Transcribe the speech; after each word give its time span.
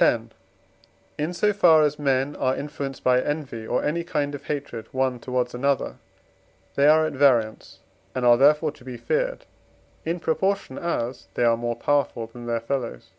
X. 0.00 0.18
In 1.18 1.34
so 1.34 1.52
far 1.52 1.82
as 1.82 1.98
men 1.98 2.34
are 2.36 2.56
influenced 2.56 3.04
by 3.04 3.20
envy 3.20 3.66
or 3.66 3.84
any 3.84 4.02
kind 4.02 4.34
of 4.34 4.46
hatred, 4.46 4.88
one 4.92 5.18
towards 5.20 5.52
another, 5.54 5.96
they 6.74 6.86
are 6.88 7.04
at 7.04 7.12
variance, 7.12 7.80
and 8.14 8.24
are 8.24 8.38
therefore 8.38 8.72
to 8.72 8.82
be 8.82 8.96
feared 8.96 9.44
in 10.06 10.20
proportion, 10.20 10.78
as 10.78 11.26
they 11.34 11.44
are 11.44 11.58
more 11.58 11.76
powerful 11.76 12.26
than 12.28 12.46
their 12.46 12.60
fellows. 12.60 13.10